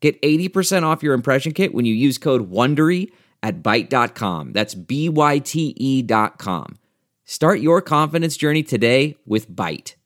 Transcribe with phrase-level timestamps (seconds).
[0.00, 3.10] Get 80% off your impression kit when you use code WONDERY
[3.42, 4.52] at Byte.com.
[4.52, 6.78] That's B-Y-T-E dot com.
[7.24, 9.96] Start your confidence journey today with Byte.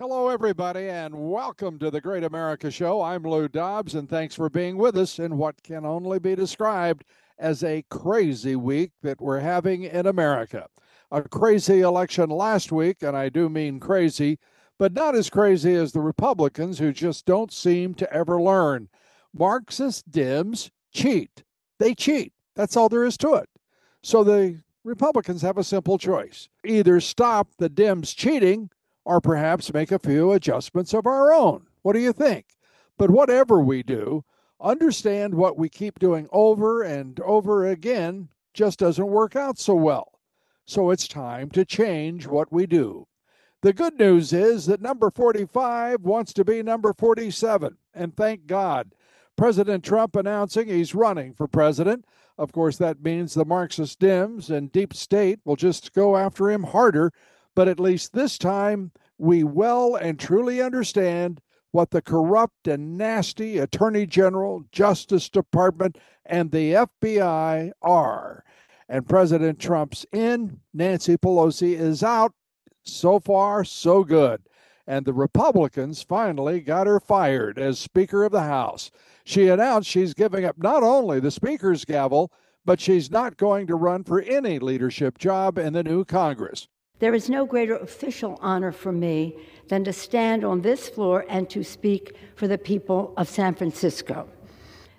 [0.00, 3.02] Hello, everybody, and welcome to the Great America Show.
[3.02, 7.04] I'm Lou Dobbs, and thanks for being with us in what can only be described
[7.38, 10.66] as a crazy week that we're having in America.
[11.12, 14.38] A crazy election last week, and I do mean crazy,
[14.78, 18.88] but not as crazy as the Republicans who just don't seem to ever learn.
[19.32, 21.42] Marxist Dems cheat.
[21.78, 22.32] They cheat.
[22.54, 23.48] That's all there is to it.
[24.02, 28.70] So the Republicans have a simple choice either stop the Dems cheating
[29.04, 31.66] or perhaps make a few adjustments of our own.
[31.82, 32.46] What do you think?
[32.98, 34.24] But whatever we do,
[34.60, 40.12] understand what we keep doing over and over again just doesn't work out so well.
[40.66, 43.06] So it's time to change what we do.
[43.62, 48.94] The good news is that number 45 wants to be number 47, and thank God.
[49.40, 52.04] President Trump announcing he's running for president.
[52.36, 56.62] Of course, that means the Marxist Dems and deep state will just go after him
[56.62, 57.10] harder.
[57.54, 63.56] But at least this time, we well and truly understand what the corrupt and nasty
[63.56, 65.96] Attorney General, Justice Department,
[66.26, 68.44] and the FBI are.
[68.90, 72.34] And President Trump's in, Nancy Pelosi is out.
[72.82, 74.42] So far, so good.
[74.86, 78.90] And the Republicans finally got her fired as Speaker of the House.
[79.24, 82.32] She announced she's giving up not only the Speaker's gavel,
[82.64, 86.68] but she's not going to run for any leadership job in the new Congress.
[86.98, 91.48] There is no greater official honor for me than to stand on this floor and
[91.48, 94.28] to speak for the people of San Francisco.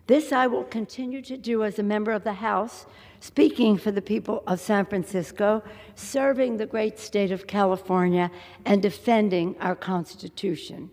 [0.07, 2.87] This I will continue to do as a member of the House,
[3.21, 5.63] speaking for the people of San Francisco,
[5.95, 8.29] serving the great state of California,
[8.65, 10.89] and defending our Constitution.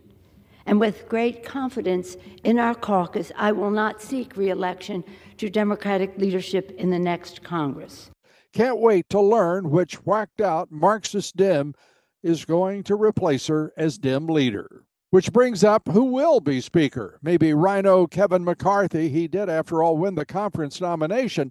[0.67, 5.03] And with great confidence in our caucus, I will not seek reelection
[5.39, 8.11] to Democratic leadership in the next Congress.
[8.53, 11.75] Can't wait to learn which whacked out Marxist Dem
[12.23, 14.85] is going to replace her as Dem leader.
[15.11, 17.19] Which brings up who will be Speaker.
[17.23, 19.09] Maybe RINO Kevin McCarthy.
[19.09, 21.51] He did, after all, win the conference nomination,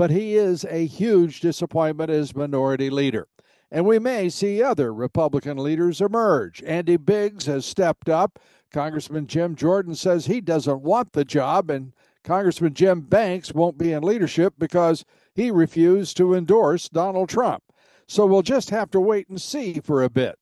[0.00, 3.28] but he is a huge disappointment as Minority Leader.
[3.70, 6.62] And we may see other Republican leaders emerge.
[6.62, 8.38] Andy Biggs has stepped up.
[8.72, 11.92] Congressman Jim Jordan says he doesn't want the job, and
[12.24, 17.62] Congressman Jim Banks won't be in leadership because he refused to endorse Donald Trump.
[18.08, 20.38] So we'll just have to wait and see for a bit.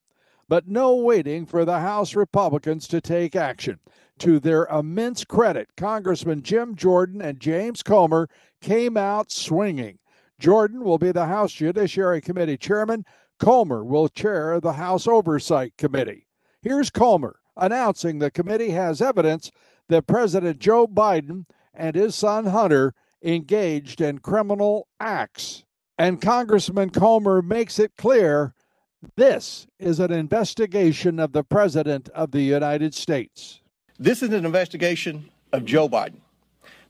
[0.48, 3.80] But no waiting for the House Republicans to take action.
[4.18, 8.28] To their immense credit, Congressman Jim Jordan and James Comer
[8.60, 9.98] came out swinging.
[10.40, 13.04] Jordan will be the House Judiciary Committee chairman.
[13.38, 16.26] Comer will chair the House Oversight Committee.
[16.62, 19.50] Here's Comer announcing the committee has evidence
[19.88, 25.64] that President Joe Biden and his son Hunter engaged in criminal acts.
[25.98, 28.54] And Congressman Comer makes it clear
[29.16, 33.60] this is an investigation of the President of the United States.
[34.00, 36.20] This is an investigation of Joe Biden,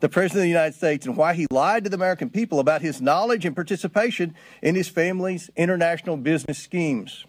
[0.01, 2.83] the President of the United States, and why he lied to the American people about
[2.83, 7.25] his knowledge and participation in his family's international business schemes.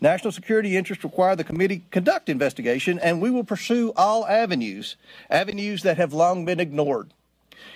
[0.00, 4.96] National security interests require the committee conduct investigation, and we will pursue all avenues,
[5.30, 7.14] avenues that have long been ignored.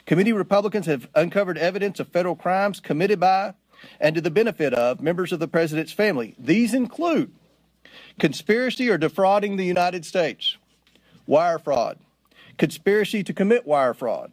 [0.07, 3.55] Committee Republicans have uncovered evidence of federal crimes committed by
[4.01, 6.35] and to the benefit of members of the president's family.
[6.37, 7.31] These include
[8.19, 10.58] conspiracy or defrauding the United States,
[11.29, 11.99] wire fraud,
[12.57, 14.33] conspiracy to commit wire fraud,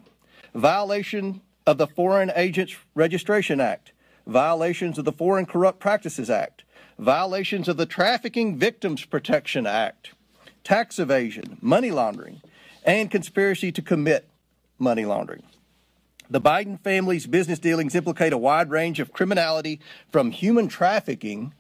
[0.56, 3.91] violation of the Foreign Agents Registration Act,
[4.25, 6.64] violations of the Foreign Corrupt Practices Act,
[6.97, 10.14] violations of the Trafficking Victims Protection Act,
[10.64, 12.41] tax evasion, money laundering,
[12.85, 14.29] and conspiracy to commit
[14.79, 15.43] money laundering.
[16.29, 19.81] The Biden family's business dealings implicate a wide range of criminality
[20.11, 21.53] from human trafficking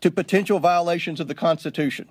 [0.00, 2.08] to potential violations of the Constitution.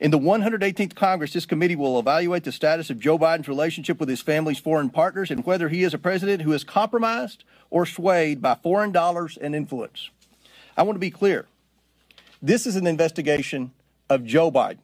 [0.00, 4.08] In the 118th Congress, this committee will evaluate the status of Joe Biden's relationship with
[4.08, 8.40] his family's foreign partners and whether he is a president who is compromised or swayed
[8.40, 10.08] by foreign dollars and influence.
[10.74, 11.44] I want to be clear.
[12.40, 13.72] This is an investigation
[14.08, 14.78] of Joe Biden,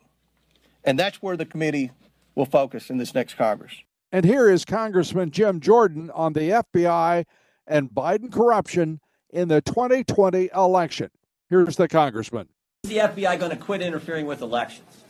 [0.85, 1.93] and that's where the committee
[2.35, 3.73] will focus in this next Congress.
[4.13, 7.25] And here is Congressman Jim Jordan on the FBI
[7.67, 11.09] and Biden corruption in the 2020 election.
[11.49, 12.49] Here's the congressman.
[12.85, 15.05] Is the FBI going to quit interfering with elections?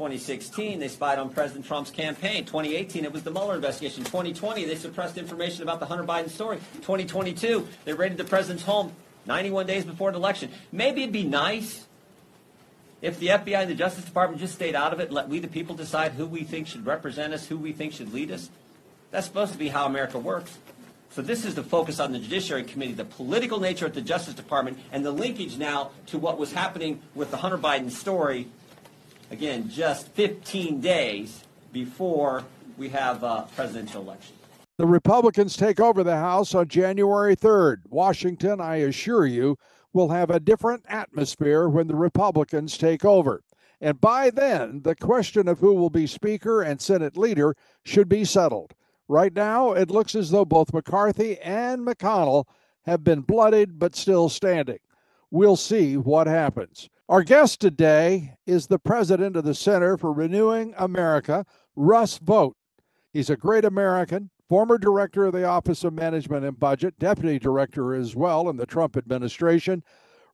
[0.00, 2.46] 2016, they spied on President Trump's campaign.
[2.46, 4.02] 2018, it was the Mueller investigation.
[4.02, 6.56] 2020, they suppressed information about the Hunter Biden story.
[6.76, 8.94] 2022, they raided the president's home
[9.26, 10.50] 91 days before an election.
[10.72, 11.86] Maybe it'd be nice
[13.02, 15.38] if the FBI and the Justice Department just stayed out of it and let we,
[15.38, 18.48] the people, decide who we think should represent us, who we think should lead us.
[19.10, 20.56] That's supposed to be how America works.
[21.10, 24.32] So this is the focus on the Judiciary Committee, the political nature at the Justice
[24.32, 28.48] Department, and the linkage now to what was happening with the Hunter Biden story.
[29.30, 32.42] Again, just 15 days before
[32.76, 34.34] we have a presidential election.
[34.76, 37.82] The Republicans take over the House on January 3rd.
[37.88, 39.56] Washington, I assure you,
[39.92, 43.42] will have a different atmosphere when the Republicans take over.
[43.80, 47.54] And by then, the question of who will be Speaker and Senate leader
[47.84, 48.74] should be settled.
[49.06, 52.46] Right now, it looks as though both McCarthy and McConnell
[52.84, 54.78] have been blooded but still standing.
[55.30, 56.88] We'll see what happens.
[57.10, 62.54] Our guest today is the president of the Center for Renewing America, Russ Vought.
[63.12, 67.94] He's a great American, former director of the Office of Management and Budget, deputy director
[67.94, 69.82] as well in the Trump administration.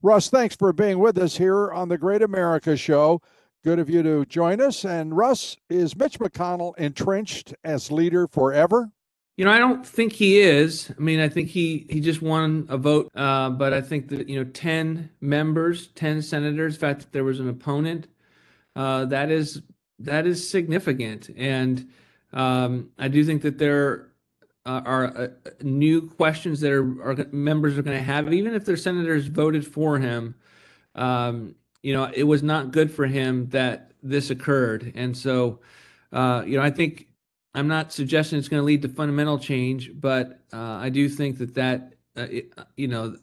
[0.02, 3.22] Russ, thanks for being with us here on the Great America Show.
[3.64, 4.84] Good of you to join us.
[4.84, 8.90] And Russ, is Mitch McConnell entrenched as leader forever?
[9.36, 10.90] You know, I don't think he is.
[10.96, 14.28] I mean, I think he he just won a vote, uh, but I think that
[14.28, 16.74] you know, ten members, ten senators.
[16.74, 18.08] In fact, that there was an opponent.
[18.74, 19.60] Uh, that is
[19.98, 21.86] that is significant, and
[22.32, 24.12] um, I do think that there
[24.64, 25.28] uh, are uh,
[25.62, 29.66] new questions that are, are members are going to have, even if their senators voted
[29.66, 30.34] for him.
[30.94, 34.92] Um, you know, it was not good for him that this occurred.
[34.96, 35.60] And so,
[36.12, 37.05] uh, you know, I think
[37.56, 41.38] I'm not suggesting it's going to lead to fundamental change, but uh, I do think
[41.38, 43.16] that that, uh, it, you know,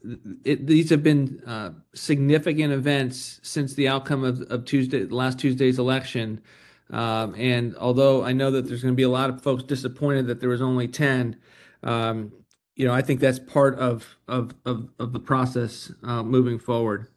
[0.44, 5.78] it, these have been uh, significant events since the outcome of, of Tuesday, last Tuesday's
[5.78, 6.42] election.
[6.90, 10.26] Um, and although I know that there's going to be a lot of folks disappointed
[10.28, 11.38] that there was only 10,
[11.84, 12.32] um,
[12.76, 17.08] you know, I think that's part of of of, of the process uh, moving forward.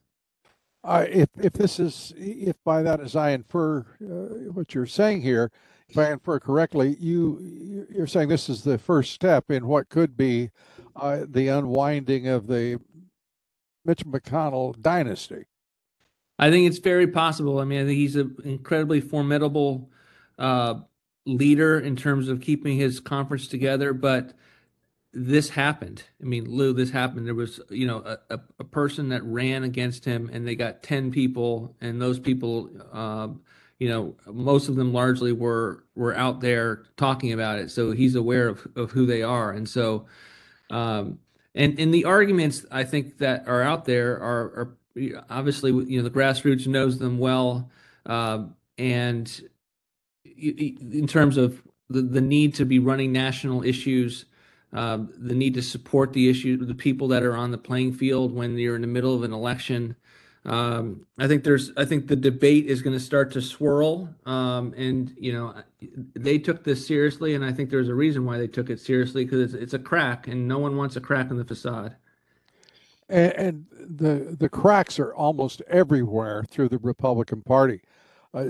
[0.84, 5.22] Uh, if if this is if by that as I infer uh, what you're saying
[5.22, 5.50] here,
[5.88, 10.16] if I infer correctly, you you're saying this is the first step in what could
[10.16, 10.50] be
[10.96, 12.80] uh, the unwinding of the
[13.84, 15.44] Mitch McConnell dynasty.
[16.38, 17.60] I think it's very possible.
[17.60, 19.90] I mean, I think he's an incredibly formidable
[20.38, 20.80] uh,
[21.24, 24.34] leader in terms of keeping his conference together, but
[25.12, 26.02] this happened.
[26.20, 27.26] I mean, Lou, this happened.
[27.26, 31.10] There was, you know, a, a, person that ran against him, and they got ten
[31.10, 33.28] people, and those people, uh,
[33.78, 37.70] you know, most of them largely were were out there talking about it.
[37.70, 40.06] So he's aware of of who they are, and so,
[40.70, 41.18] um,
[41.54, 44.76] and and the arguments I think that are out there are are
[45.28, 47.70] obviously you know the grassroots knows them well,
[48.06, 48.44] uh,
[48.78, 49.42] and
[50.24, 54.26] in terms of the, the need to be running national issues
[54.72, 58.34] um, the need to support the issue, the people that are on the playing field
[58.34, 59.96] when you're in the middle of an election.
[60.46, 64.72] Um, I think there's, I think the debate is going to start to swirl, um,
[64.76, 65.52] and you know,
[66.14, 69.24] they took this seriously, and I think there's a reason why they took it seriously
[69.24, 71.96] because it's, it's a crack, and no one wants a crack in the facade.
[73.08, 77.80] And, and the the cracks are almost everywhere through the Republican Party.
[78.32, 78.44] Uh,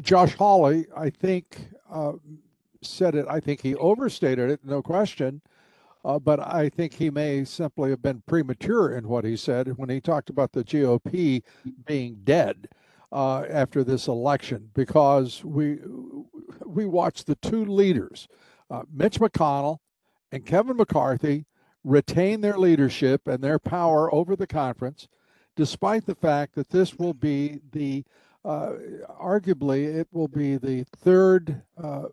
[0.00, 2.12] Josh Hawley, I think, uh,
[2.80, 3.26] said it.
[3.28, 5.40] I think he overstated it, no question.
[6.04, 9.90] Uh, but I think he may simply have been premature in what he said when
[9.90, 11.42] he talked about the GOP
[11.84, 12.68] being dead
[13.12, 15.78] uh, after this election, because we
[16.64, 18.28] we watched the two leaders,
[18.70, 19.78] uh, Mitch McConnell
[20.32, 21.44] and Kevin McCarthy,
[21.84, 25.08] retain their leadership and their power over the conference,
[25.56, 28.04] despite the fact that this will be the
[28.44, 28.72] uh,
[29.20, 32.04] arguably it will be the third uh,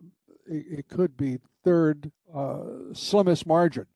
[0.48, 3.86] it, it could be third uh, slimmest margin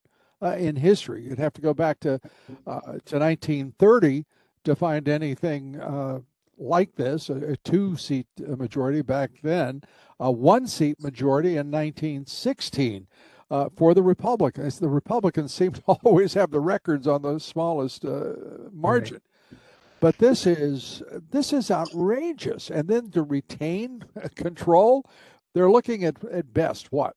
[0.43, 1.25] uh, in history.
[1.25, 2.21] You'd have to go back to
[2.67, 4.25] uh, to 1930
[4.65, 6.21] to find anything uh,
[6.59, 7.29] like this.
[7.31, 9.83] A, a two-seat majority back then,
[10.21, 13.07] a one-seat majority in 1916.
[13.51, 18.05] Uh, for the Republicans, the Republicans seem to always have the records on the smallest
[18.05, 18.33] uh,
[18.73, 19.21] margin.
[19.51, 19.59] Right.
[20.01, 24.03] But this is this is outrageous, and then to retain
[24.35, 25.09] control
[25.55, 27.15] they're looking at at best what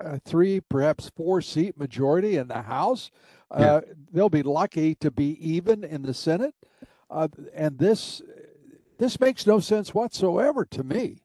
[0.00, 3.10] a three, perhaps four seat majority in the House.
[3.50, 3.74] Yeah.
[3.74, 3.80] Uh,
[4.12, 6.54] they'll be lucky to be even in the Senate,
[7.10, 8.22] uh, and this
[8.98, 11.18] this makes no sense whatsoever to me.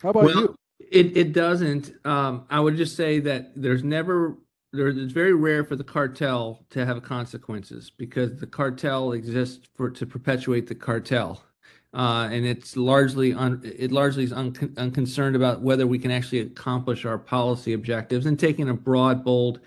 [0.00, 0.56] How about well, you?
[0.78, 1.92] It it doesn't.
[2.04, 4.36] Um, I would just say that there's never
[4.72, 9.90] there, it's very rare for the cartel to have consequences because the cartel exists for
[9.90, 11.42] to perpetuate the cartel,
[11.94, 16.40] uh, and it's largely un, it largely is un, unconcerned about whether we can actually
[16.40, 19.60] accomplish our policy objectives and taking a broad, bold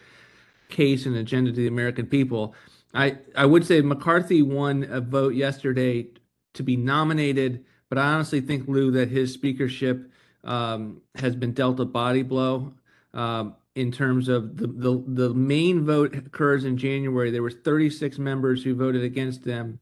[0.69, 2.53] case and agenda to the American people.
[2.93, 6.07] I I would say McCarthy won a vote yesterday
[6.53, 10.11] to be nominated, but I honestly think Lou that his speakership
[10.43, 12.73] um, has been dealt a body blow.
[13.13, 17.31] Um, in terms of the, the the main vote occurs in January.
[17.31, 19.79] There were 36 members who voted against them.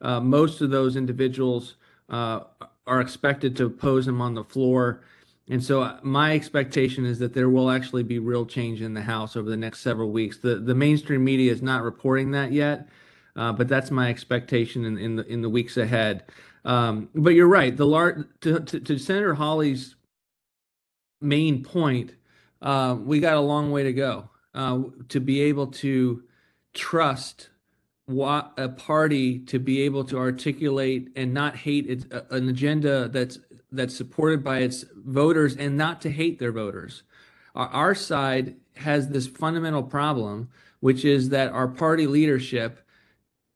[0.00, 1.76] Uh, most of those individuals
[2.12, 2.40] uh,
[2.86, 5.02] are expected to oppose him on the floor.
[5.48, 9.02] And so uh, my expectation is that there will actually be real change in the
[9.02, 10.38] House over the next several weeks.
[10.38, 12.88] The the mainstream media is not reporting that yet,
[13.34, 16.24] uh, but that's my expectation in, in the in the weeks ahead.
[16.64, 17.76] Um, but you're right.
[17.76, 19.96] The lar- to, to, to Senator Hawley's
[21.20, 22.14] main point,
[22.60, 26.22] uh, we got a long way to go uh, to be able to
[26.72, 27.48] trust
[28.08, 33.38] a party to be able to articulate and not hate it, uh, an agenda that's
[33.70, 37.02] that's supported by its voters and not to hate their voters.
[37.54, 42.86] Our, our side has this fundamental problem, which is that our party leadership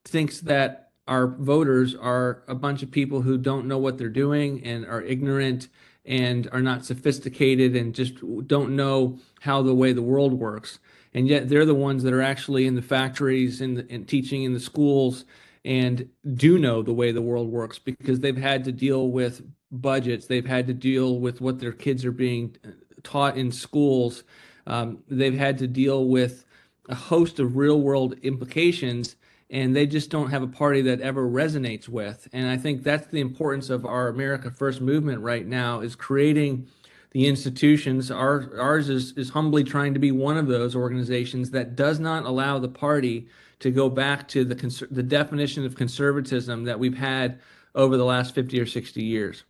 [0.05, 4.65] thinks that our voters are a bunch of people who don't know what they're doing
[4.65, 5.69] and are ignorant
[6.05, 8.15] and are not sophisticated and just
[8.47, 10.79] don't know how the way the world works.
[11.17, 14.53] And yet they're the ones that are actually in the factories and, and teaching in
[14.53, 15.25] the schools
[15.65, 19.43] and do know the way the world works because they've had to deal with
[19.73, 20.27] budgets.
[20.27, 22.55] They've had to deal with what their kids are being
[23.03, 24.25] taught in schools.
[24.67, 26.45] Um, they've had to deal with
[26.91, 29.17] a host of real world implications
[29.49, 32.29] and they just don't have a party that ever resonates with.
[32.35, 36.69] And I think that's the importance of our America First movement right now is creating
[37.11, 38.11] the institutions.
[38.11, 42.25] Our, ours is, is humbly trying to be one of those organizations that does not
[42.25, 43.29] allow the party
[43.61, 47.41] to go back to the, the definition of conservatism that we've had
[47.75, 49.45] over the last 50 or 60 years.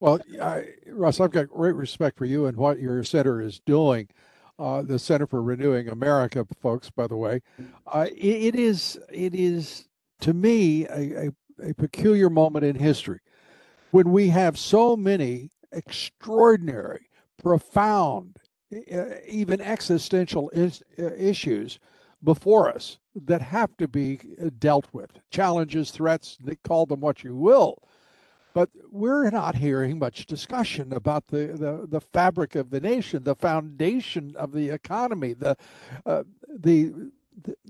[0.00, 4.08] Well, I, Russ, I've got great respect for you and what your center is doing
[4.58, 6.90] uh, the Center for Renewing America, folks.
[6.90, 7.40] By the way,
[7.86, 9.88] uh, it, it is it is
[10.20, 13.20] to me a, a, a peculiar moment in history
[13.90, 17.08] when we have so many extraordinary,
[17.42, 18.38] profound,
[19.28, 21.78] even existential is, uh, issues
[22.22, 25.10] before us that have to be uh, dealt with.
[25.30, 27.82] Challenges, threats, call them what you will.
[28.54, 33.34] But we're not hearing much discussion about the, the, the fabric of the nation, the
[33.34, 35.56] foundation of the economy, the,
[36.06, 37.10] uh, the,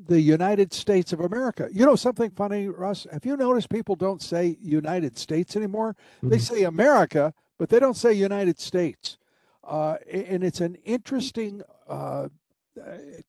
[0.06, 1.68] the United States of America.
[1.72, 3.06] You know something funny, Russ?
[3.10, 5.96] Have you noticed people don't say United States anymore?
[6.18, 6.28] Mm-hmm.
[6.28, 9.18] They say America, but they don't say United States.
[9.62, 12.28] Uh, and it's an interesting, uh,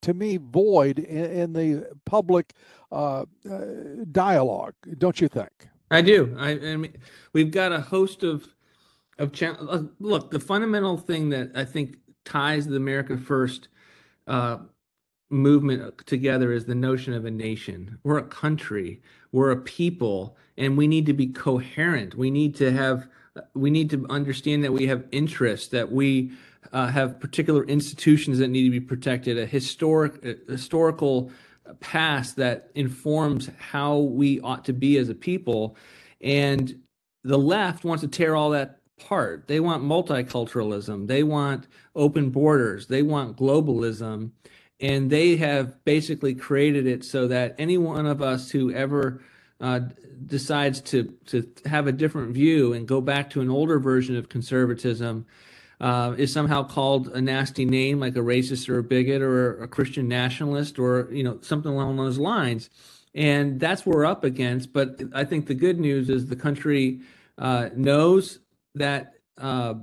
[0.02, 2.52] to me, void in, in the public
[2.92, 3.64] uh, uh
[4.12, 5.68] dialogue, don't you think?
[5.90, 6.36] I do.
[6.38, 6.96] I, I mean,
[7.32, 8.54] we've got a host of
[9.18, 10.30] of cha- uh, look.
[10.30, 13.68] The fundamental thing that I think ties the America First
[14.26, 14.58] uh,
[15.30, 17.98] movement together is the notion of a nation.
[18.02, 19.00] We're a country.
[19.32, 22.14] We're a people, and we need to be coherent.
[22.14, 23.08] We need to have.
[23.54, 25.68] We need to understand that we have interests.
[25.68, 26.32] That we
[26.72, 29.38] uh, have particular institutions that need to be protected.
[29.38, 31.30] A historic, a historical
[31.80, 35.76] past that informs how we ought to be as a people.
[36.20, 36.82] And
[37.24, 39.46] the left wants to tear all that apart.
[39.46, 44.30] They want multiculturalism, they want open borders, they want globalism.
[44.78, 49.22] And they have basically created it so that any one of us who ever
[49.60, 49.80] uh,
[50.24, 54.28] decides to to have a different view and go back to an older version of
[54.28, 55.26] conservatism
[55.80, 59.68] uh, is somehow called a nasty name like a racist or a bigot or a
[59.68, 62.70] Christian nationalist or you know something along those lines.
[63.14, 64.72] And that's what we're up against.
[64.72, 67.00] But I think the good news is the country
[67.38, 68.40] uh, knows
[68.74, 69.74] that uh,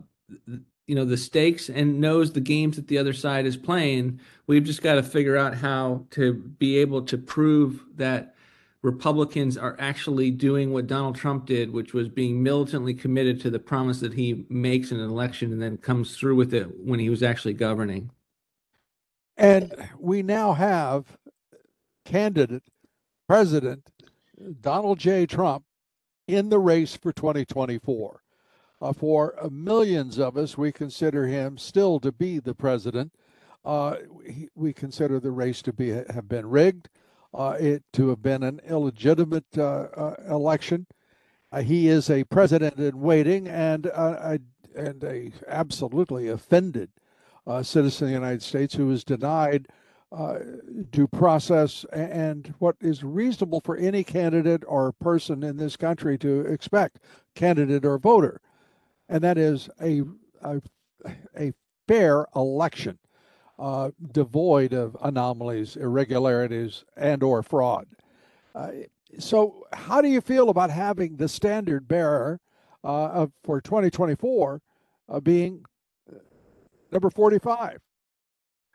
[0.48, 4.20] you know the stakes and knows the games that the other side is playing.
[4.48, 8.33] We've just got to figure out how to be able to prove that
[8.84, 13.58] Republicans are actually doing what Donald Trump did, which was being militantly committed to the
[13.58, 17.10] promise that he makes in an election and then comes through with it when he
[17.10, 18.12] was actually governing.
[19.38, 21.18] And we now have
[22.04, 22.63] candidate
[23.25, 23.88] President
[24.60, 25.25] Donald J.
[25.25, 25.63] Trump
[26.28, 28.22] in the race for 2024.
[28.82, 33.13] Uh, for millions of us, we consider him still to be the president.
[33.63, 33.96] Uh,
[34.28, 36.90] he, we consider the race to be have been rigged
[37.34, 40.86] uh, it to have been an illegitimate uh, uh, election.
[41.52, 44.40] Uh, he is a president in waiting, and I,
[44.75, 46.90] and a absolutely offended
[47.62, 49.68] citizen of the United States who was denied
[50.92, 56.42] due process and what is reasonable for any candidate or person in this country to
[56.42, 57.00] expect,
[57.36, 58.40] candidate or voter,
[59.10, 60.04] and that is a
[60.44, 60.62] a,
[61.38, 61.54] a
[61.88, 62.98] fair election,
[63.60, 67.88] uh, devoid of anomalies, irregularities, and or fraud.
[68.55, 68.72] Uh,
[69.19, 72.39] so, how do you feel about having the standard bearer
[72.83, 74.62] uh, of, for 2024
[75.10, 75.63] uh, being
[76.12, 76.17] uh,
[76.91, 77.79] number 45?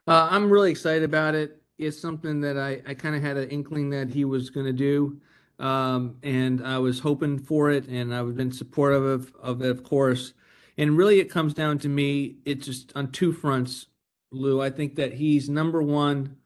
[0.06, 1.60] Uh, I'm really excited about it.
[1.76, 4.72] It's something that I, I kind of had an inkling that he was going to
[4.72, 5.20] do.
[5.58, 9.82] Um, and I was hoping for it, and I've been supportive of, of it, of
[9.82, 10.34] course.
[10.76, 13.86] And really, it comes down to me, it's just on two fronts,
[14.30, 14.60] Lou.
[14.60, 16.36] I think that he's number one,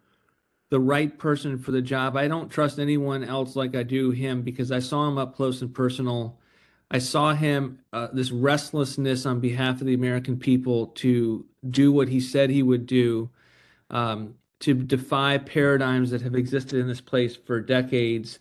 [0.71, 2.17] the right person for the job.
[2.17, 5.61] I don't trust anyone else like I do him because I saw him up close
[5.61, 6.39] and personal.
[6.91, 12.09] I saw him, uh, this restlessness on behalf of the American people to do what
[12.09, 13.31] he said he would do,
[13.91, 18.39] um, to defy paradigms that have existed in this place for decades,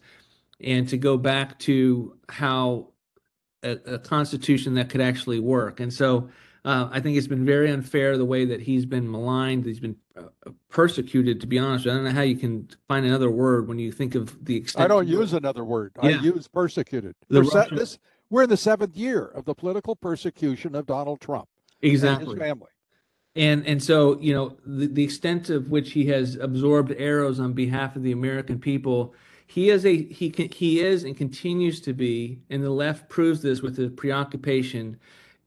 [0.60, 2.88] and to go back to how
[3.64, 5.80] a, a constitution that could actually work.
[5.80, 6.30] And so
[6.64, 9.66] uh, I think it's been very unfair the way that he's been maligned.
[9.66, 10.24] He's been uh,
[10.70, 11.88] persecuted, to be honest.
[11.88, 14.86] I don't know how you can find another word when you think of the extent.
[14.86, 15.94] I don't use another word.
[16.04, 16.10] Yeah.
[16.10, 17.16] I use persecuted.
[17.30, 17.76] Russian...
[17.76, 17.98] this,
[18.30, 21.48] we're in the seventh year of the political persecution of Donald Trump.
[21.82, 22.36] Exactly.
[22.36, 22.70] his family.
[23.36, 27.54] And and so you know the, the extent of which he has absorbed arrows on
[27.54, 29.16] behalf of the American people
[29.52, 33.42] he is a he can, he is and continues to be, and the left proves
[33.42, 34.98] this with his preoccupation,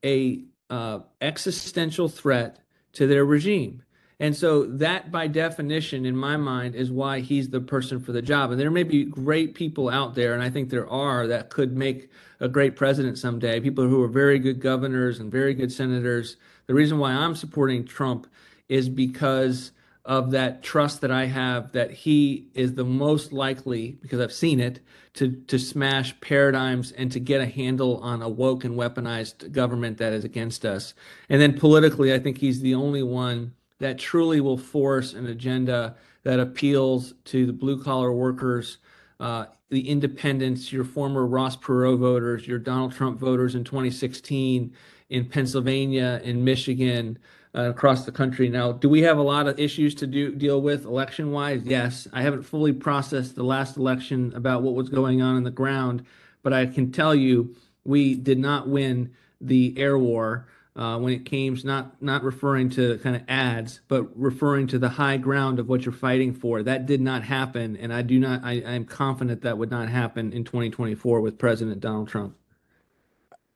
[0.05, 2.59] a uh, existential threat
[2.93, 3.83] to their regime.
[4.21, 8.23] And so that, by definition, in my mind, is why he's the person for the
[8.23, 8.53] job.
[8.53, 11.77] And there may be great people out there, and I think there are, that could
[11.77, 13.59] make a great president someday.
[13.61, 16.37] People who are very good governors and very good senators.
[16.67, 18.29] The reason why I'm supporting Trump
[18.69, 19.73] is because
[20.05, 24.61] of that trust that I have that he is the most likely, because I've seen
[24.61, 24.81] it,
[25.15, 29.99] to to smash paradigms and to get a handle on a woke and weaponized government
[29.99, 30.93] that is against us.
[31.29, 35.97] And then politically, I think he's the only one that truly will force an agenda
[36.25, 38.79] that appeals to the blue collar workers,
[39.21, 44.75] uh, the independents, your former Ross Perot voters, your Donald Trump voters in 2016
[45.11, 47.19] in Pennsylvania, in Michigan
[47.55, 48.49] uh, across the country.
[48.49, 51.63] Now, do we have a lot of issues to do deal with election wise?
[51.65, 52.09] Yes.
[52.13, 56.05] I haven't fully processed the last election about what was going on in the ground,
[56.43, 60.49] but I can tell you we did not win the air war.
[60.77, 64.89] Uh, when it came not not referring to kind of ads, but referring to the
[64.89, 66.65] high ground of what you're fighting for.
[66.65, 68.43] That did not happen, and I do not.
[68.43, 72.35] I, I am confident that would not happen in 2024 with President Donald Trump.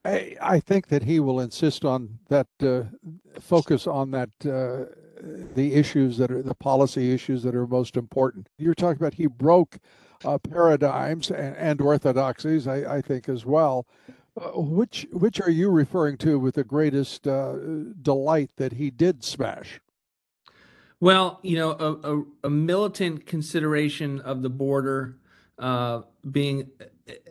[0.09, 2.85] I, I think that he will insist on that uh,
[3.41, 4.95] focus on that uh,
[5.55, 8.49] the issues that are the policy issues that are most important.
[8.57, 9.79] You're talking about he broke
[10.25, 13.87] uh, paradigms and, and orthodoxies, I, I, think as well.
[14.41, 17.57] Uh, which which are you referring to with the greatest uh,
[18.01, 19.81] delight that he did smash?
[21.01, 25.19] Well, you know, a, a, a militant consideration of the border
[25.59, 26.69] uh, being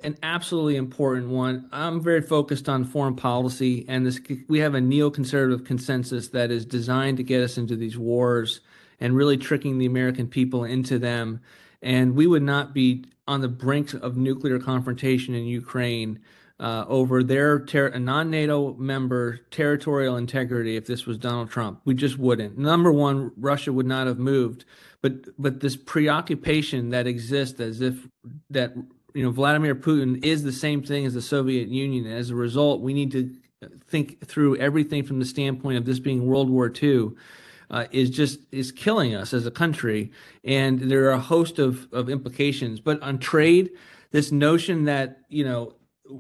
[0.04, 1.70] an absolutely important one.
[1.72, 6.66] I'm very focused on foreign policy, and this we have a neoconservative consensus that is
[6.66, 8.62] designed to get us into these wars
[9.00, 11.42] and really tricking the American people into them.
[11.82, 16.20] And we would not be on the brink of nuclear confrontation in Ukraine
[16.60, 21.82] uh, over their ter- non-NATO member territorial integrity if this was Donald Trump.
[21.86, 22.58] We just wouldn't.
[22.58, 24.66] Number one, Russia would not have moved.
[25.02, 28.08] But but this preoccupation that exists as if
[28.50, 28.74] that
[29.18, 32.06] you know Vladimir Putin is the same thing as the Soviet Union.
[32.06, 33.36] And as a result, we need to
[33.88, 37.14] think through everything from the standpoint of this being World War II.
[37.70, 40.12] Uh, is just is killing us as a country,
[40.46, 42.80] and there are a host of of implications.
[42.80, 43.72] But on trade,
[44.12, 45.74] this notion that you know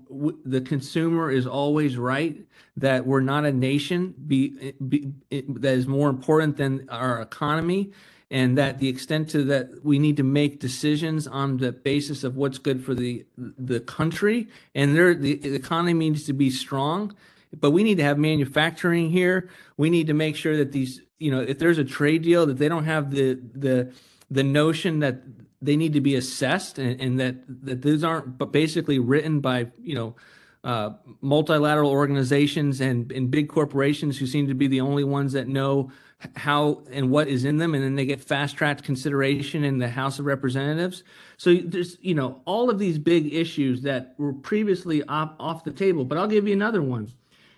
[0.09, 2.35] w- the consumer is always right,
[2.75, 7.93] that we're not a nation be, be, that is more important than our economy
[8.29, 12.35] and that the extent to that we need to make decisions on the basis of
[12.35, 14.47] what's good for the the country.
[14.75, 17.15] And there the, the economy needs to be strong
[17.59, 19.49] but we need to have manufacturing here.
[19.77, 22.57] We need to make sure that these you know if there's a trade deal that
[22.57, 23.93] they don't have the the
[24.29, 25.21] the notion that
[25.61, 29.95] they need to be assessed and, and that that these aren't basically written by you
[29.95, 30.15] know
[30.63, 35.47] uh, multilateral organizations and, and big corporations who seem to be the only ones that
[35.47, 35.89] know
[36.35, 39.89] how and what is in them, and then they get fast tracked consideration in the
[39.89, 41.03] House of Representatives.
[41.37, 45.71] So there's, you know, all of these big issues that were previously off, off the
[45.71, 46.05] table.
[46.05, 47.11] But I'll give you another one.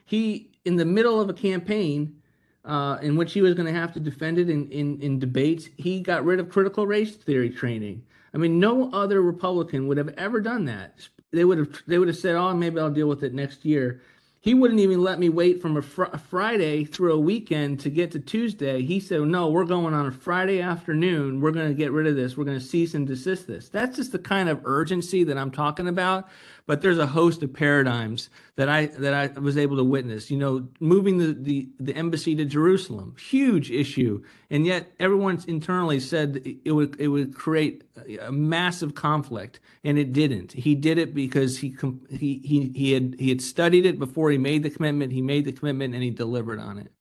[0.05, 2.19] he in the middle of a campaign
[2.65, 5.69] uh, in which he was going to have to defend it in, in, in debates,
[5.77, 8.03] he got rid of critical race theory training.
[8.33, 11.07] I mean, no other Republican would have ever done that.
[11.31, 14.01] They would have they would have said, "Oh, maybe I'll deal with it next year."
[14.41, 17.89] He wouldn't even let me wait from a, fr- a Friday through a weekend to
[17.89, 18.81] get to Tuesday.
[18.81, 21.41] He said, "No, we're going on a Friday afternoon.
[21.41, 22.37] We're going to get rid of this.
[22.37, 25.51] We're going to cease and desist this." That's just the kind of urgency that I'm
[25.51, 26.29] talking about
[26.65, 30.29] but there's a host of paradigms that I that I was able to witness.
[30.29, 35.99] You know, moving the the, the embassy to Jerusalem, huge issue, and yet everyone internally
[35.99, 37.83] said it would it would create
[38.21, 40.51] a massive conflict, and it didn't.
[40.51, 41.75] He did it because he
[42.09, 45.13] he he he had he had studied it before he made the commitment.
[45.13, 46.91] He made the commitment, and he delivered on it.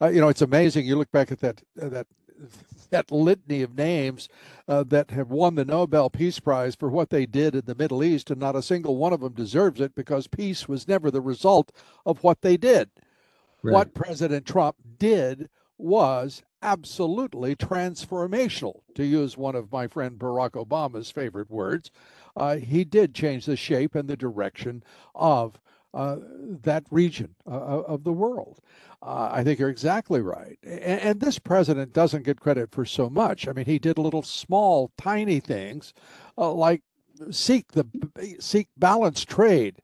[0.00, 0.84] Uh, you know, it's amazing.
[0.84, 2.06] You look back at that uh, that
[2.90, 4.28] that litany of names
[4.68, 8.04] uh, that have won the Nobel Peace Prize for what they did in the Middle
[8.04, 11.20] East, and not a single one of them deserves it because peace was never the
[11.20, 11.72] result
[12.04, 12.90] of what they did.
[13.62, 13.72] Right.
[13.72, 21.10] What President Trump did was absolutely transformational, to use one of my friend Barack Obama's
[21.10, 21.90] favorite words.
[22.36, 24.82] Uh, he did change the shape and the direction
[25.14, 25.58] of
[25.94, 26.16] uh,
[26.62, 28.60] that region uh, of the world.
[29.02, 30.58] Uh, I think you're exactly right.
[30.62, 33.48] And, and, this president doesn't get credit for so much.
[33.48, 35.92] I mean, he did little small, tiny things
[36.38, 36.82] uh, like
[37.30, 37.86] seek the
[38.38, 39.76] seek balanced trade.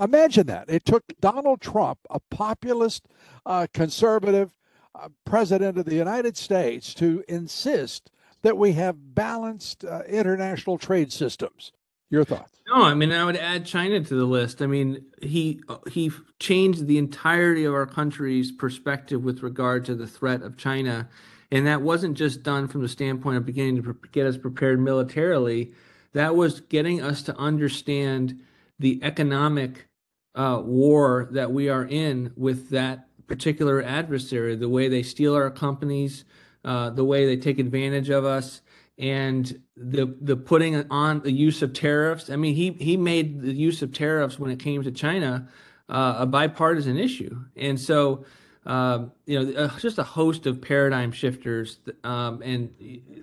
[0.00, 0.70] Imagine that.
[0.70, 3.08] It took Donald Trump, a populist,
[3.44, 4.56] uh, conservative
[4.94, 11.12] uh, president of the United States, to insist that we have balanced uh, international trade
[11.12, 11.72] systems.
[12.12, 12.60] Your thoughts?
[12.68, 14.60] No, I mean I would add China to the list.
[14.60, 20.06] I mean he he changed the entirety of our country's perspective with regard to the
[20.06, 21.08] threat of China,
[21.50, 25.72] and that wasn't just done from the standpoint of beginning to get us prepared militarily.
[26.12, 28.38] That was getting us to understand
[28.78, 29.88] the economic
[30.34, 35.50] uh, war that we are in with that particular adversary, the way they steal our
[35.50, 36.26] companies,
[36.62, 38.60] uh, the way they take advantage of us
[38.98, 42.30] and the the putting on the use of tariffs.
[42.30, 45.48] I mean, he he made the use of tariffs when it came to China
[45.88, 48.24] uh, a bipartisan issue, and so
[48.66, 52.72] uh, you know uh, just a host of paradigm shifters, um, and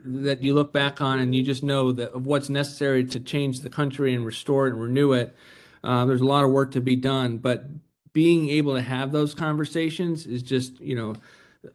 [0.05, 3.61] that you look back on and you just know that of what's necessary to change
[3.61, 5.35] the country and restore it and renew it.
[5.83, 7.65] Uh, there's a lot of work to be done, but
[8.11, 11.15] being able to have those conversations is just you know.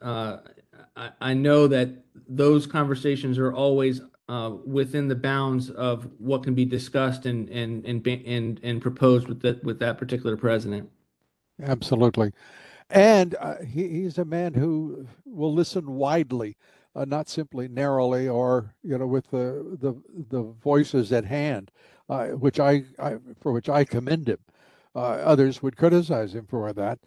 [0.01, 0.37] Uh,
[0.95, 6.55] I, I know that those conversations are always uh, within the bounds of what can
[6.55, 10.89] be discussed and and and and, and proposed with that with that particular president.
[11.61, 12.31] Absolutely,
[12.89, 16.57] and uh, he, he's a man who will listen widely,
[16.95, 19.93] uh, not simply narrowly or you know with the the
[20.29, 21.71] the voices at hand,
[22.09, 24.39] uh, which I, I for which I commend him.
[24.95, 26.99] Uh, others would criticize him for that.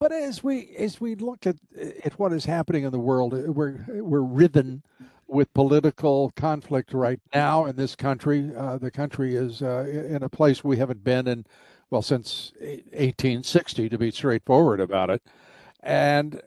[0.00, 1.56] But as we as we look at
[2.02, 4.82] at what is happening in the world, uh, we're we're riven
[5.28, 8.50] with political conflict right now in this country.
[8.56, 11.44] Uh, the country is uh, in a place we haven't been in,
[11.90, 15.22] well, since 1860, to be straightforward about it.
[15.82, 16.40] And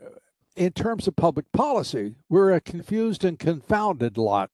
[0.55, 4.49] in terms of public policy, we're a confused and confounded lot.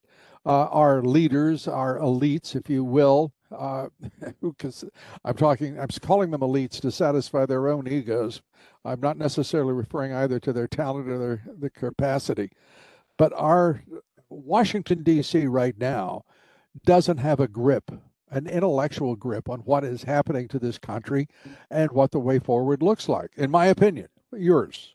[0.45, 3.87] Uh, our leaders, our elites, if you will, uh,
[5.25, 8.41] I'm talking, I'm calling them elites to satisfy their own egos.
[8.85, 12.51] I'm not necessarily referring either to their talent or their the capacity,
[13.17, 13.83] but our
[14.29, 15.47] Washington D.C.
[15.47, 16.23] right now
[16.85, 17.91] doesn't have a grip,
[18.31, 21.27] an intellectual grip on what is happening to this country
[21.69, 23.31] and what the way forward looks like.
[23.35, 24.93] In my opinion, yours.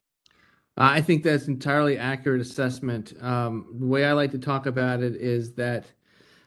[0.76, 3.14] I think that's entirely accurate assessment.
[3.22, 5.84] Um, the way I like to talk about it is that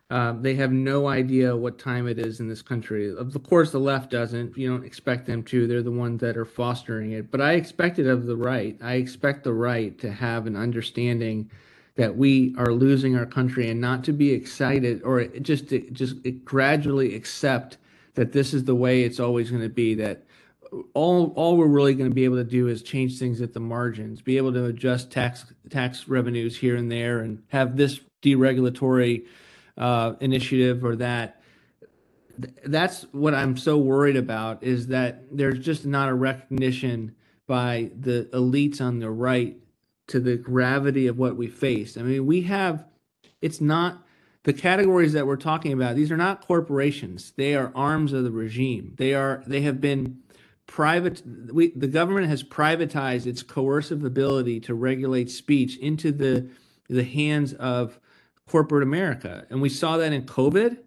[0.10, 3.13] um, they have no idea what time it is in this country.
[3.13, 4.58] Of course, the left doesn't.
[4.58, 5.67] You don't expect them to.
[5.67, 7.30] They're the ones that are fostering it.
[7.30, 8.78] But I expect it of the right.
[8.82, 11.52] I expect the right to have an understanding
[11.96, 16.15] that we are losing our country and not to be excited or just to, just
[16.46, 17.78] gradually accept
[18.13, 19.93] that this is the way it's always going to be.
[19.96, 20.24] That
[20.93, 23.60] all all we're really going to be able to do is change things at the
[23.60, 29.26] margins, be able to adjust tax tax revenues here and there, and have this deregulatory
[29.78, 31.42] uh, initiative or that
[32.66, 37.16] that's what i'm so worried about is that there's just not a recognition
[37.48, 39.58] by the elites on the right
[40.08, 41.98] to the gravity of what we face.
[41.98, 42.86] I mean we have
[43.42, 44.04] it's not
[44.44, 47.34] the categories that we're talking about these are not corporations.
[47.36, 48.94] They are arms of the regime.
[48.98, 50.20] They are they have been
[50.66, 56.50] private we the government has privatized its coercive ability to regulate speech into the
[56.90, 58.00] the hands of
[58.48, 59.46] corporate America.
[59.50, 60.78] And we saw that in COVID,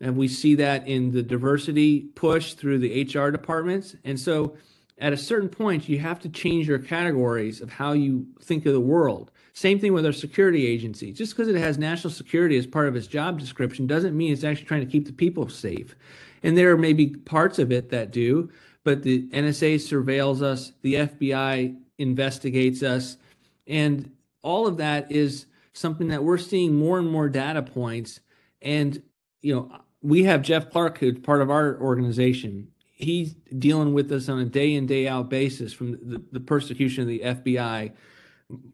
[0.00, 3.94] and we see that in the diversity push through the HR departments.
[4.04, 4.56] And so
[4.98, 8.72] at a certain point, you have to change your categories of how you think of
[8.72, 9.30] the world.
[9.52, 11.12] Same thing with our security agency.
[11.12, 14.44] Just because it has national security as part of its job description doesn't mean it's
[14.44, 15.96] actually trying to keep the people safe.
[16.42, 18.50] And there may be parts of it that do,
[18.84, 23.18] but the NSA surveils us, the FBI investigates us,
[23.66, 24.10] and
[24.42, 28.20] all of that is something that we're seeing more and more data points.
[28.62, 29.02] And,
[29.40, 32.68] you know, we have Jeff Clark, who's part of our organization.
[32.92, 37.02] He's dealing with us on a day in, day out basis from the, the persecution
[37.02, 37.92] of the FBI.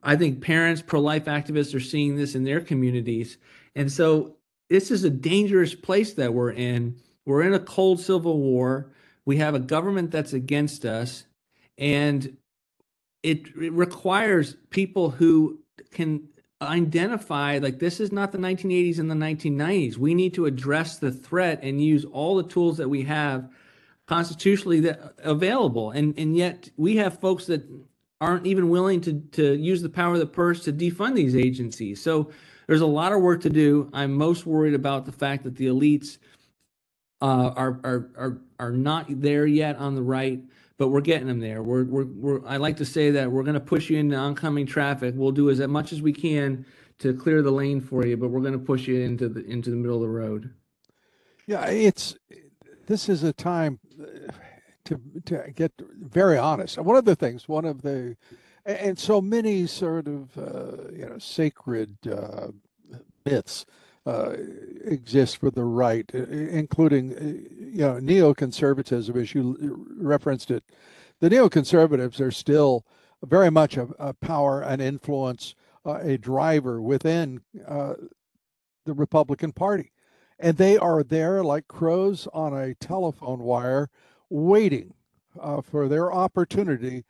[0.02, 3.38] I think parents, pro life activists are seeing this in their communities.
[3.74, 4.36] And so
[4.68, 6.96] this is a dangerous place that we're in.
[7.24, 8.92] We're in a cold civil war.
[9.24, 11.24] We have a government that's against us.
[11.76, 12.36] And
[13.22, 16.28] it, it requires people who can
[16.62, 19.96] identify like this is not the 1980s and the 1990s.
[19.96, 23.50] We need to address the threat and use all the tools that we have
[24.06, 25.90] constitutionally that available.
[25.90, 27.62] And and yet we have folks that
[28.20, 32.00] aren't even willing to to use the power of the purse to defund these agencies.
[32.00, 32.30] So
[32.66, 33.90] there's a lot of work to do.
[33.92, 36.18] I'm most worried about the fact that the elites
[37.20, 40.40] uh, are are are are not there yet on the right
[40.78, 41.62] but we're getting them there.
[41.62, 44.66] We're, we're, we're I like to say that we're going to push you into oncoming
[44.66, 45.14] traffic.
[45.16, 46.66] We'll do as much as we can
[46.98, 49.70] to clear the lane for you, but we're going to push you into the into
[49.70, 50.54] the middle of the road.
[51.46, 52.16] Yeah, it's
[52.86, 53.78] this is a time
[54.84, 56.78] to to get very honest.
[56.78, 58.16] One of the things, one of the,
[58.64, 62.48] and so many sort of uh, you know sacred uh,
[63.24, 63.66] myths
[64.06, 64.36] uh,
[64.84, 67.22] exist for the right, uh, including uh,
[67.58, 70.62] you know neoconservatism, as you referenced it.
[71.18, 72.86] The neoconservatives are still
[73.24, 77.94] very much a, a power, an influence, uh, a driver within uh,
[78.84, 79.90] the Republican Party,
[80.38, 83.90] and they are there like crows on a telephone wire,
[84.30, 84.94] waiting
[85.64, 87.04] for their opportunity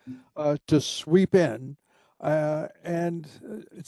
[0.66, 1.76] to sweep in
[2.20, 3.82] uh, and uh,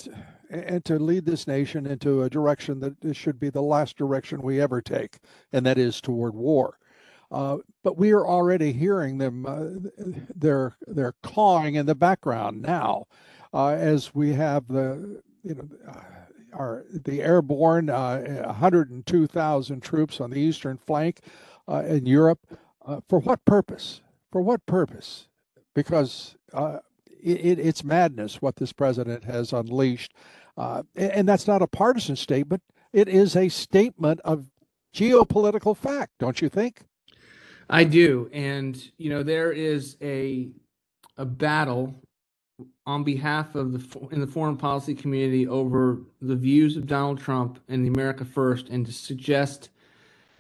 [0.51, 4.61] and to lead this nation into a direction that should be the last direction we
[4.61, 5.19] ever take,
[5.53, 6.79] and that is toward war.
[7.31, 9.69] Uh, but we are already hearing them; uh,
[10.35, 13.07] they're they're clawing in the background now,
[13.55, 16.01] uh, as we have the you know uh,
[16.53, 21.21] our the airborne 102,000 troops on the eastern flank
[21.69, 22.41] in Europe.
[23.09, 24.01] for what purpose?
[24.33, 25.29] For what purpose?
[25.75, 26.37] Because
[27.23, 30.15] it, it's madness what this president has unleashed.
[30.57, 32.63] Uh, and that's not a partisan statement.
[32.93, 34.51] It is a statement of
[34.95, 36.83] geopolitical fact, don't you think?
[37.71, 38.29] I do.
[38.33, 40.49] And, you know, there is a,
[41.17, 41.95] a battle
[42.87, 47.61] on behalf of the in the foreign policy community over the views of Donald Trump
[47.69, 49.69] and the America First, and to suggest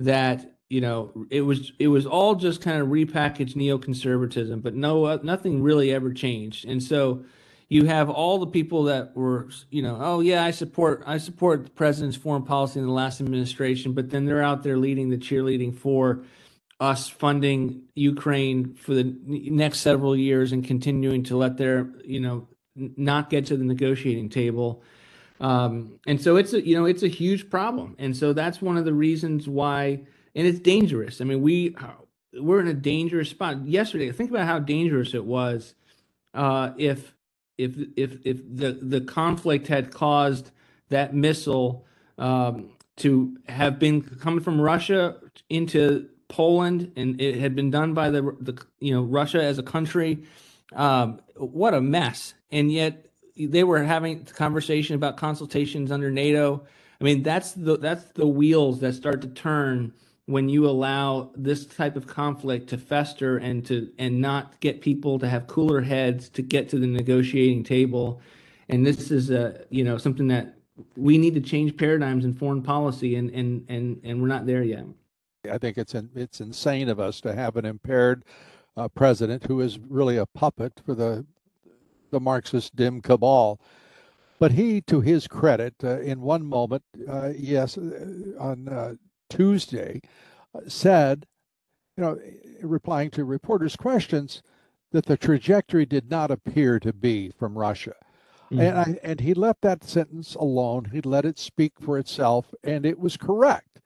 [0.01, 5.05] that you know it was it was all just kind of repackaged neoconservatism but no
[5.05, 6.65] uh, nothing really ever changed.
[6.67, 7.25] And so
[7.71, 11.65] you have all the people that were you know oh yeah i support i support
[11.65, 15.19] the president's foreign policy in the last administration but then they're out there leading the
[15.19, 16.25] cheerleading for
[16.81, 22.49] us funding ukraine for the next several years and continuing to let their you know
[22.79, 24.83] not get to the negotiating table.
[25.41, 27.97] Um, and so it's a you know it's a huge problem.
[27.99, 30.01] And so that's one of the reasons why
[30.39, 31.21] and it's dangerous.
[31.21, 31.75] I mean, we
[32.33, 33.67] we're in a dangerous spot.
[33.67, 35.75] Yesterday, think about how dangerous it was
[36.33, 37.13] uh, if
[37.59, 40.53] if if if the the conflict had caused
[40.91, 41.85] that missile
[42.19, 45.17] um, to have been coming from Russia
[45.51, 49.65] into Poland, and it had been done by the the you know Russia as a
[49.65, 50.23] country.
[50.73, 52.35] Um, what a mess!
[52.53, 56.65] And yet they were having conversation about consultations under NATO.
[57.01, 59.95] I mean, that's the that's the wheels that start to turn
[60.29, 65.19] when you allow this type of conflict to fester and to and not get people
[65.19, 68.21] to have cooler heads to get to the negotiating table.
[68.69, 70.55] And this is a you know something that
[70.97, 74.63] we need to change paradigms in foreign policy and and and and we're not there
[74.63, 74.85] yet.
[75.51, 78.23] I think it's it's insane of us to have an impaired
[78.77, 81.25] uh, president who is really a puppet for the
[82.11, 83.63] the marxist dem cabal.
[84.39, 88.95] But he to his credit uh, in one moment uh, yes uh, on uh,
[89.29, 90.01] Tuesday
[90.55, 91.27] uh, said,
[91.97, 92.19] you know,
[92.63, 94.43] replying to reporters' questions,
[94.93, 97.95] that the trajectory did not appear to be from Russia.
[98.51, 98.61] Mm-hmm.
[98.61, 100.89] And I, and he left that sentence alone.
[100.93, 103.81] He let it speak for itself, and it was correct.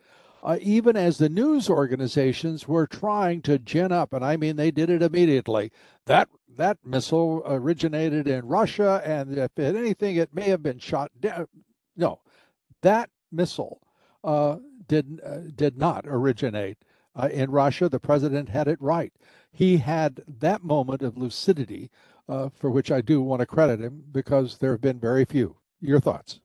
[0.44, 4.70] Uh, even as the news organizations were trying to gin up, and I mean they
[4.70, 5.70] did it immediately.
[6.06, 11.46] That that missile originated in Russia, and if anything, it may have been shot down.
[11.96, 12.20] No,
[12.82, 13.80] that missile
[14.24, 14.56] uh,
[14.92, 16.76] did uh, did not originate
[17.16, 17.88] uh, in Russia.
[17.88, 19.10] The president had it right.
[19.50, 21.90] He had that moment of lucidity,
[22.28, 25.56] uh, for which I do want to credit him because there have been very few.
[25.80, 26.40] Your thoughts?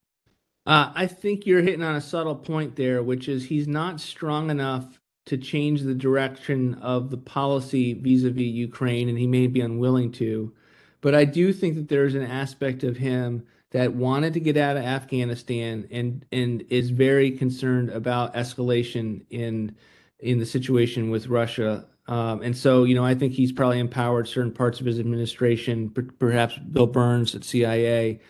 [0.65, 4.49] Uh, I think you're hitting on a subtle point there, which is he's not strong
[4.49, 10.11] enough to change the direction of the policy vis-a-vis Ukraine, and he may be unwilling
[10.13, 10.53] to.
[11.01, 14.77] But I do think that there's an aspect of him that wanted to get out
[14.77, 19.75] of Afghanistan and and is very concerned about escalation in
[20.19, 21.85] in the situation with Russia.
[22.07, 25.89] Um, and so, you know, I think he's probably empowered certain parts of his administration,
[26.17, 28.21] perhaps Bill Burns at CIA,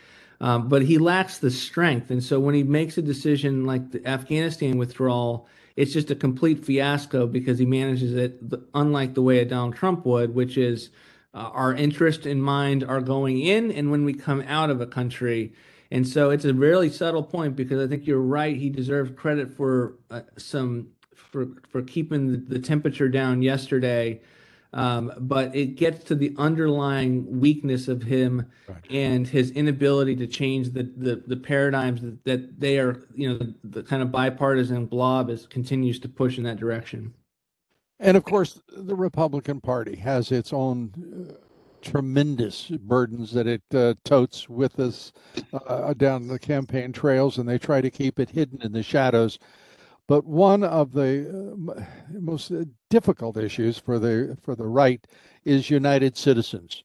[0.42, 2.10] um, but he lacks the strength.
[2.10, 6.66] And so, when he makes a decision like the Afghanistan withdrawal, it's just a complete
[6.66, 8.42] fiasco because he manages it
[8.74, 10.90] unlike the way a Donald Trump would, which is
[11.38, 14.88] uh, our interest in mind are going in and when we come out of a
[14.88, 15.54] country.
[15.92, 18.58] And so it's a really subtle point because I think you're right.
[18.58, 24.20] He deserves credit for uh, some for for keeping the, temperature down yesterday.
[24.74, 28.78] Um, but it gets to the underlying weakness of him right.
[28.90, 33.38] and his inability to change the, the, the paradigms that, that, they are, you know,
[33.38, 37.14] the, the kind of bipartisan blob is continues to push in that direction.
[38.00, 40.92] And of course, the Republican Party has its own
[41.30, 41.34] uh,
[41.82, 45.12] tremendous burdens that it uh, totes with us
[45.68, 49.40] uh, down the campaign trails, and they try to keep it hidden in the shadows.
[50.08, 52.52] But one of the uh, most
[52.90, 55.06] difficult issues for the for the right
[55.44, 56.84] is United Citizens.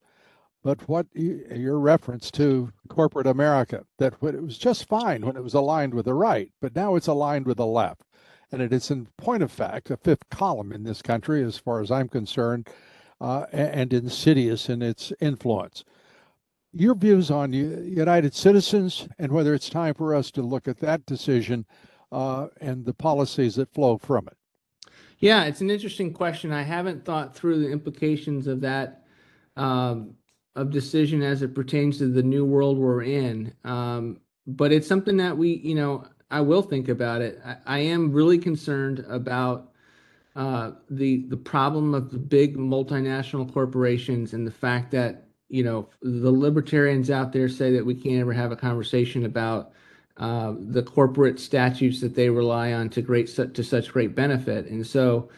[0.65, 5.55] But what your reference to corporate America, that it was just fine when it was
[5.55, 8.03] aligned with the right, but now it's aligned with the left
[8.53, 11.81] and it is in point of fact a fifth column in this country, as far
[11.81, 12.69] as I'm concerned,
[13.21, 15.85] uh, and insidious in its influence.
[16.73, 21.05] Your views on United Citizens and whether it's time for us to look at that
[21.07, 21.67] decision
[22.11, 24.37] uh, and the policies that flow from it.
[25.19, 26.53] Yeah, it's an interesting question.
[26.53, 29.05] I haven't thought through the implications of that
[29.57, 30.15] um,
[30.57, 33.55] of decision as it pertains to the new world we're in.
[33.65, 37.41] Um, but it's something that we, you know, I will think about it.
[37.45, 39.73] I, I am really concerned about
[40.35, 45.89] uh, the the problem of the big multinational corporations and the fact that you know
[46.01, 49.73] the libertarians out there say that we can't ever have a conversation about
[50.17, 54.87] uh, the corporate statutes that they rely on to great to such great benefit, and
[54.87, 55.29] so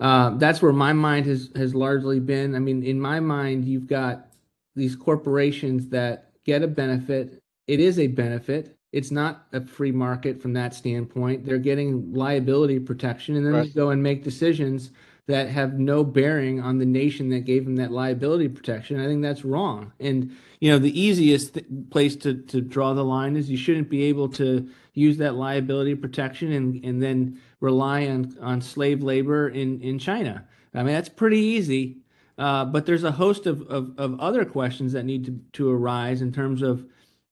[0.00, 2.56] uh, that's where my mind has has largely been.
[2.56, 4.26] I mean, in my mind, you've got
[4.74, 7.40] these corporations that get a benefit.
[7.68, 11.44] It is a benefit it's not a free market from that standpoint.
[11.44, 13.64] They're getting liability protection, and then right.
[13.64, 14.92] they go and make decisions
[15.26, 19.00] that have no bearing on the nation that gave them that liability protection.
[19.00, 19.92] I think that's wrong.
[19.98, 23.90] And you know, the easiest th- place to to draw the line is you shouldn't
[23.90, 29.48] be able to use that liability protection and and then rely on on slave labor
[29.48, 30.46] in in China.
[30.72, 31.98] I mean, that's pretty easy.
[32.36, 36.20] Uh, but there's a host of, of, of other questions that need to, to arise
[36.20, 36.84] in terms of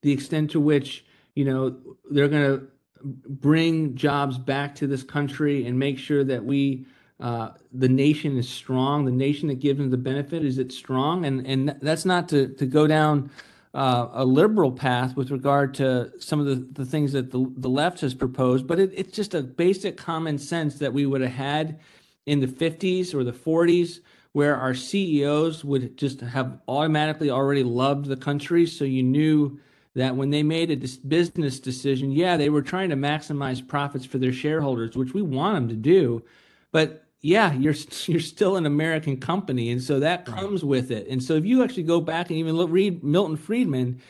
[0.02, 1.76] the extent to which you know,
[2.10, 2.66] they're going to
[3.04, 6.86] bring jobs back to this country and make sure that we,
[7.20, 9.04] uh, the nation is strong.
[9.04, 12.48] The nation that gives them the benefit is it strong, and and that's not to
[12.54, 13.30] to go down
[13.74, 17.68] uh, a liberal path with regard to some of the, the things that the, the
[17.68, 21.32] left has proposed, but it, it's just a basic common sense that we would have
[21.32, 21.80] had
[22.26, 24.00] in the 50s or the 40s,
[24.32, 28.66] where our CEOs would just have automatically already loved the country.
[28.66, 29.58] So you knew
[29.94, 30.76] that when they made a
[31.06, 35.54] business decision, yeah, they were trying to maximize profits for their shareholders, which we want
[35.54, 36.22] them to do.
[36.70, 37.74] But yeah, you're
[38.06, 41.06] you're still an American company, and so that comes with it.
[41.08, 44.00] And so if you actually go back and even look, read Milton Friedman,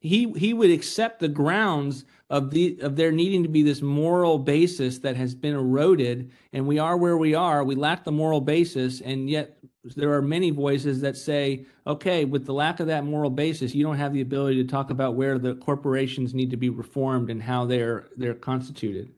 [0.00, 4.38] he he would accept the grounds of the of there needing to be this moral
[4.38, 7.64] basis that has been eroded, and we are where we are.
[7.64, 9.58] We lack the moral basis, and yet
[9.96, 13.82] there are many voices that say, okay, with the lack of that moral basis, you
[13.82, 17.42] don't have the ability to talk about where the corporations need to be reformed and
[17.42, 19.10] how they're they're constituted.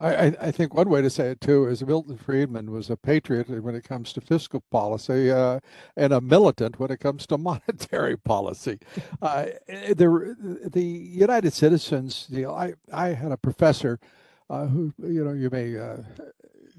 [0.00, 3.48] I, I think one way to say it too is Milton Friedman was a patriot
[3.62, 5.60] when it comes to fiscal policy uh,
[5.96, 8.78] and a militant when it comes to monetary policy.
[9.22, 10.36] Uh, the
[10.72, 12.52] the United Citizens deal.
[12.52, 13.98] I I had a professor
[14.50, 15.98] uh, who you know you may uh,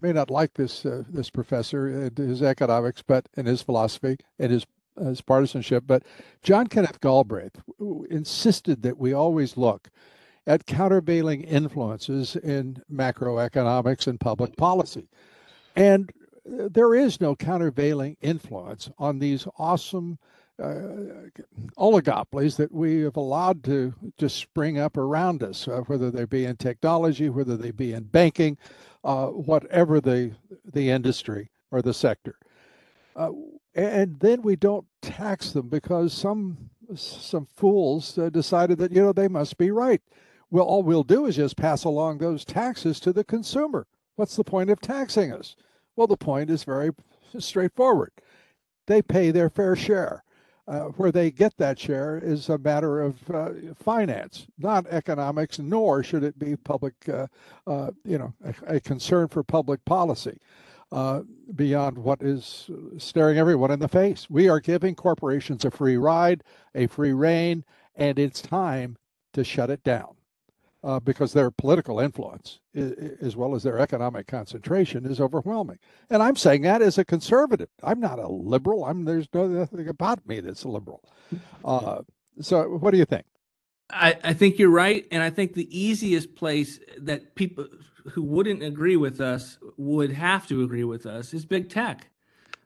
[0.02, 4.52] may not like this uh, this professor and his economics, but in his philosophy and
[4.52, 4.66] his
[5.04, 5.86] his partisanship.
[5.88, 6.04] But
[6.44, 7.62] John Kenneth Galbraith
[8.10, 9.90] insisted that we always look
[10.48, 15.08] at countervailing influences in macroeconomics and public policy,
[15.76, 16.12] and
[16.48, 20.18] uh, there is no countervailing influence on these awesome
[20.62, 21.28] uh,
[21.78, 26.46] oligopolies that we have allowed to just spring up around us, uh, whether they be
[26.46, 28.58] in technology, whether they be in banking,
[29.04, 30.32] uh, whatever the
[30.74, 32.38] the industry or the sector.
[33.16, 33.32] Uh,
[33.76, 39.12] and then we don't tax them because some some fools uh, decided that you know
[39.12, 40.02] they must be right.
[40.56, 43.88] Well, all we'll do is just pass along those taxes to the consumer.
[44.16, 45.58] What's the point of taxing us?
[45.98, 46.92] Well, the point is very
[47.38, 48.14] straightforward.
[48.88, 50.24] They pay their fair share.
[50.66, 56.02] Uh, where they get that share is a matter of uh, finance, not economics, nor
[56.04, 57.28] should it be public, uh,
[57.68, 60.40] uh you know, a, a, concern for public policy
[60.94, 61.22] uh,
[61.54, 64.30] beyond what is staring everyone in the face.
[64.30, 68.96] We are giving corporations a free ride, a free rein, and it's time
[69.34, 70.16] to shut it down
[70.86, 75.80] uh, because their political influence, as well as their economic concentration, is overwhelming.
[76.12, 77.70] And I'm saying that as a conservative.
[77.82, 78.86] I'm not a liberal.
[78.86, 81.04] I'm there's nothing about me that's liberal.
[81.64, 82.04] Uh,
[82.40, 83.26] so, what do you think?
[83.90, 87.66] I, I think you're right, and I think the easiest place that people
[88.12, 92.10] who wouldn't agree with us would have to agree with us is big tech.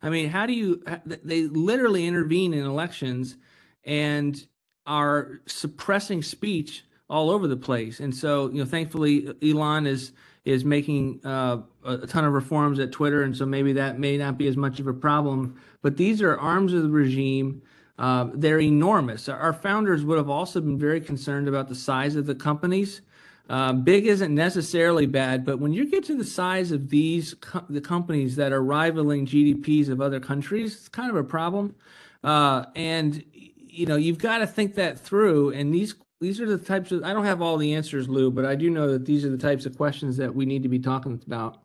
[0.02, 0.84] I mean, how do you?
[1.06, 3.38] They literally intervene in elections
[3.86, 4.46] and
[4.86, 8.00] are suppressing speech all over the place.
[8.00, 10.12] And so, you know, thankfully, Elon is
[10.46, 14.38] is making uh, a ton of reforms at Twitter, and so maybe that may not
[14.38, 15.60] be as much of a problem.
[15.82, 17.62] But these are arms of the regime.
[17.98, 19.28] Uh, they're enormous.
[19.28, 23.02] Our founders would have also been very concerned about the size of the companies.
[23.50, 27.66] Uh, big isn't necessarily bad, but when you get to the size of these co-
[27.68, 31.76] the companies that are rivaling GDPs of other countries, it's kind of a problem.
[32.24, 35.52] Uh, and you know you've got to think that through.
[35.52, 38.46] And these these are the types of I don't have all the answers, Lou, but
[38.46, 40.80] I do know that these are the types of questions that we need to be
[40.80, 41.62] talking about.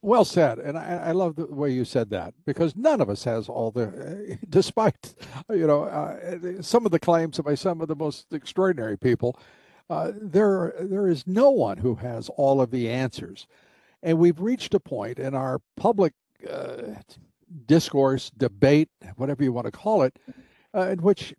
[0.00, 3.24] Well said, and I, I love the way you said that because none of us
[3.24, 5.14] has all the, despite
[5.50, 9.38] you know uh, some of the claims by some of the most extraordinary people,
[9.90, 13.46] uh, there there is no one who has all of the answers,
[14.02, 16.12] and we've reached a point in our public
[16.48, 16.94] uh,
[17.66, 20.18] discourse, debate, whatever you want to call it,
[20.74, 21.34] uh, in which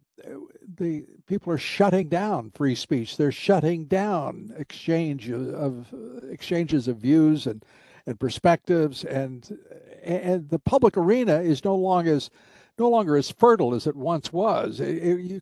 [0.78, 3.17] the people are shutting down free speech.
[3.17, 5.88] They're shutting down exchange of
[6.30, 7.63] exchanges of views and
[8.05, 9.57] and perspectives, and
[10.03, 12.30] and the public arena is no longer as
[12.78, 14.80] no longer as fertile as it once was.
[14.80, 15.41] It, you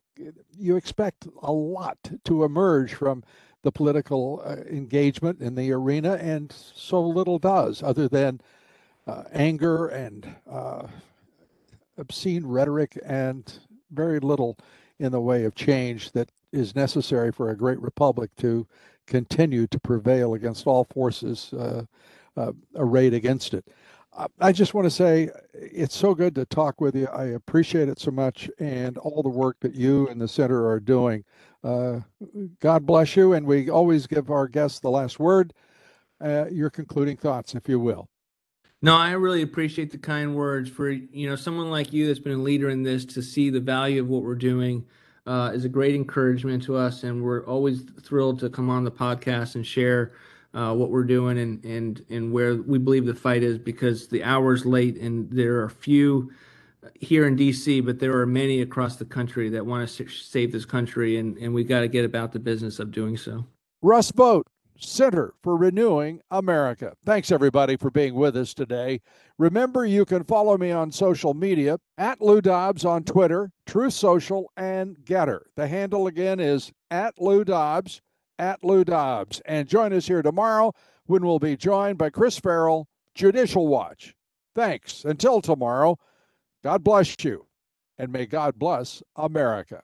[0.58, 3.24] you expect a lot to emerge from
[3.64, 8.42] the political uh, engagement in the arena, and so little does, other than
[9.08, 10.88] uh, anger and uh,
[11.98, 13.60] obscene rhetoric and
[13.92, 14.58] very little
[15.00, 18.68] in the way of change that is necessary for a great republic to
[19.06, 21.84] continue to prevail against all forces uh,
[22.36, 23.66] uh, arrayed against it.
[24.40, 27.08] I just want to say it's so good to talk with you.
[27.08, 30.80] I appreciate it so much and all the work that you and the center are
[30.80, 31.24] doing.
[31.64, 32.00] Uh,
[32.60, 33.34] God bless you.
[33.34, 35.54] And we always give our guests the last word.
[36.20, 38.10] Uh, your concluding thoughts, if you will.
[38.88, 42.40] No, I really appreciate the kind words for you know someone like you that's been
[42.40, 44.86] a leader in this to see the value of what we're doing
[45.26, 48.92] uh, is a great encouragement to us, and we're always thrilled to come on the
[48.92, 50.14] podcast and share
[50.54, 54.24] uh, what we're doing and and and where we believe the fight is because the
[54.24, 56.32] hour is late and there are few
[56.96, 60.64] here in DC, but there are many across the country that want to save this
[60.64, 63.46] country, and and we got to get about the business of doing so.
[63.82, 64.48] Russ Vought,
[64.80, 66.94] Center for Renewing America.
[67.06, 69.02] Thanks, everybody, for being with us today.
[69.38, 74.52] Remember, you can follow me on social media at Lou Dobbs on Twitter, Truth Social,
[74.58, 75.42] and Gettr.
[75.56, 78.02] The handle again is at Lou Dobbs,
[78.40, 79.42] at Lou Dobbs.
[79.46, 80.74] And join us here tomorrow
[81.06, 84.16] when we'll be joined by Chris Farrell, Judicial Watch.
[84.56, 85.06] Thanks.
[85.06, 85.98] Until tomorrow,
[86.64, 87.46] God bless you,
[87.98, 89.82] and may God bless America.